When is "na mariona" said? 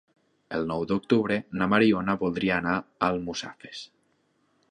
1.61-2.17